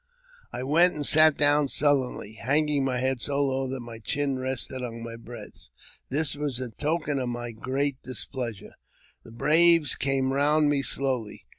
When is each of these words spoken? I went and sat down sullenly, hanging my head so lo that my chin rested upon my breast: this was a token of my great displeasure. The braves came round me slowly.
I 0.51 0.63
went 0.63 0.95
and 0.95 1.05
sat 1.05 1.37
down 1.37 1.67
sullenly, 1.67 2.31
hanging 2.33 2.83
my 2.83 2.97
head 2.97 3.21
so 3.21 3.39
lo 3.39 3.67
that 3.67 3.81
my 3.81 3.99
chin 3.99 4.39
rested 4.39 4.81
upon 4.81 5.03
my 5.03 5.15
breast: 5.15 5.69
this 6.09 6.33
was 6.35 6.59
a 6.59 6.71
token 6.71 7.19
of 7.19 7.29
my 7.29 7.51
great 7.51 8.01
displeasure. 8.01 8.73
The 9.23 9.31
braves 9.31 9.95
came 9.95 10.33
round 10.33 10.69
me 10.69 10.81
slowly. 10.81 11.45